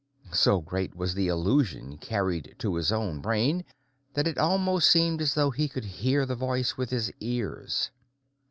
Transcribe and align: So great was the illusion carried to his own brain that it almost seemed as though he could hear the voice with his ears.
So 0.31 0.61
great 0.61 0.95
was 0.95 1.13
the 1.13 1.27
illusion 1.27 1.99
carried 1.99 2.55
to 2.57 2.73
his 2.73 2.91
own 2.91 3.21
brain 3.21 3.63
that 4.15 4.25
it 4.27 4.39
almost 4.39 4.89
seemed 4.89 5.21
as 5.21 5.35
though 5.35 5.51
he 5.51 5.67
could 5.69 5.85
hear 5.85 6.25
the 6.25 6.33
voice 6.33 6.75
with 6.75 6.89
his 6.89 7.11
ears. 7.19 7.91